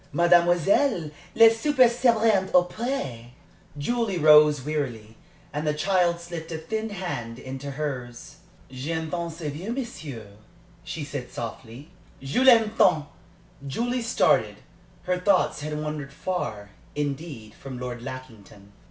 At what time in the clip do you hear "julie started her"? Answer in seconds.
13.67-15.19